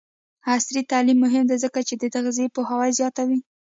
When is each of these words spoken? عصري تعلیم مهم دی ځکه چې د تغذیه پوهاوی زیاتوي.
عصري 0.53 0.81
تعلیم 0.91 1.17
مهم 1.25 1.43
دی 1.49 1.57
ځکه 1.63 1.79
چې 1.87 1.93
د 1.97 2.03
تغذیه 2.15 2.53
پوهاوی 2.55 2.91
زیاتوي. 2.99 3.39